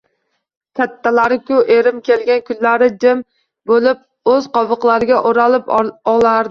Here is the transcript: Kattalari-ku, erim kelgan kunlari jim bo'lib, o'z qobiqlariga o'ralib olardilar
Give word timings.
Kattalari-ku, 0.79 1.59
erim 1.75 2.01
kelgan 2.09 2.41
kunlari 2.49 2.89
jim 3.05 3.23
bo'lib, 3.73 4.05
o'z 4.35 4.53
qobiqlariga 4.59 5.25
o'ralib 5.33 5.75
olardilar 5.81 6.39